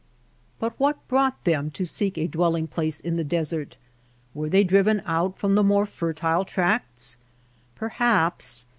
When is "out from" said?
5.05-5.53